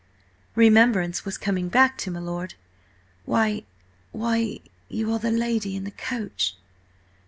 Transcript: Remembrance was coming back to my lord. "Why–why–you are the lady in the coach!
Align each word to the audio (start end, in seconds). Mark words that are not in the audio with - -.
Remembrance 0.55 1.25
was 1.25 1.37
coming 1.37 1.69
back 1.69 1.95
to 1.99 2.09
my 2.09 2.19
lord. 2.19 2.55
"Why–why–you 3.25 5.13
are 5.13 5.19
the 5.19 5.29
lady 5.29 5.75
in 5.75 5.83
the 5.83 5.91
coach! 5.91 6.55